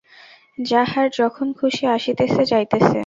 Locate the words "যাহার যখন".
0.63-1.47